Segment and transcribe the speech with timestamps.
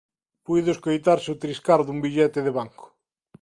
[0.45, 2.85] Puido escoitarse o triscar dun billete de banco.